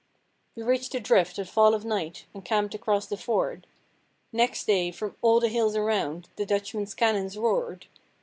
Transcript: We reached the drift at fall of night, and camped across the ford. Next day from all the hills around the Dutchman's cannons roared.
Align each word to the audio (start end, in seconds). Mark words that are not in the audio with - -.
We 0.55 0.63
reached 0.63 0.93
the 0.93 0.99
drift 0.99 1.37
at 1.37 1.47
fall 1.47 1.75
of 1.75 1.85
night, 1.85 2.25
and 2.33 2.43
camped 2.43 2.73
across 2.73 3.05
the 3.05 3.15
ford. 3.17 3.67
Next 4.33 4.65
day 4.65 4.89
from 4.89 5.15
all 5.21 5.39
the 5.39 5.47
hills 5.47 5.75
around 5.75 6.27
the 6.37 6.45
Dutchman's 6.47 6.95
cannons 6.95 7.37
roared. 7.37 7.85